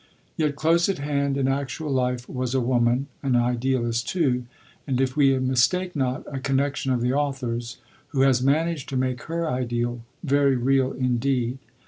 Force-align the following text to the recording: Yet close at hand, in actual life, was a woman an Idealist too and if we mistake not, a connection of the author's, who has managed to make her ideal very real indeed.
Yet 0.35 0.55
close 0.55 0.89
at 0.89 0.97
hand, 0.97 1.37
in 1.37 1.47
actual 1.47 1.91
life, 1.91 2.27
was 2.27 2.55
a 2.55 2.59
woman 2.59 3.05
an 3.21 3.35
Idealist 3.35 4.09
too 4.09 4.45
and 4.87 4.99
if 4.99 5.15
we 5.15 5.37
mistake 5.37 5.95
not, 5.95 6.23
a 6.25 6.39
connection 6.39 6.91
of 6.91 7.01
the 7.01 7.13
author's, 7.13 7.77
who 8.07 8.21
has 8.21 8.41
managed 8.41 8.89
to 8.89 8.97
make 8.97 9.21
her 9.25 9.47
ideal 9.47 10.01
very 10.23 10.55
real 10.55 10.91
indeed. 10.91 11.59